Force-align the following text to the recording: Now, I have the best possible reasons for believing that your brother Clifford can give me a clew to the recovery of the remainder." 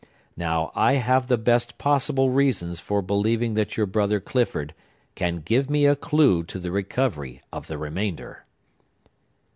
Now, 0.35 0.71
I 0.73 0.93
have 0.93 1.27
the 1.27 1.37
best 1.37 1.77
possible 1.77 2.31
reasons 2.31 2.79
for 2.79 3.03
believing 3.03 3.53
that 3.53 3.77
your 3.77 3.85
brother 3.85 4.19
Clifford 4.19 4.73
can 5.13 5.41
give 5.41 5.69
me 5.69 5.85
a 5.85 5.95
clew 5.95 6.41
to 6.45 6.57
the 6.57 6.71
recovery 6.71 7.39
of 7.53 7.67
the 7.67 7.77
remainder." 7.77 8.45